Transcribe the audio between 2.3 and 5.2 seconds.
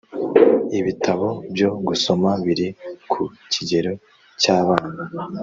biri ku kigero cy’abana.